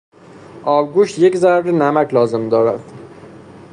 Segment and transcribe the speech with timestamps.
[0.65, 2.91] آبگوشت یک ذره نمک لازم دارد.